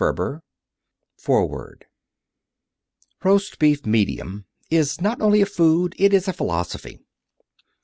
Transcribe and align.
]FOREWORD 1.19 1.85
Roast 3.23 3.59
Beef, 3.59 3.85
Medium, 3.85 4.47
is 4.71 4.99
not 4.99 5.21
only 5.21 5.41
a 5.41 5.45
food. 5.45 5.93
It 5.99 6.11
is 6.11 6.27
a 6.27 6.33
philosophy. 6.33 7.05